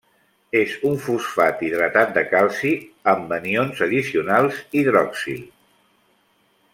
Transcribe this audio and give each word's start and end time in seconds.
És 0.59 0.71
un 0.91 0.95
fosfat 1.07 1.59
hidratat 1.67 2.15
de 2.15 2.23
calci 2.31 2.71
amb 3.13 3.35
anions 3.39 3.85
addicionals 3.89 4.63
hidroxil. 4.81 5.45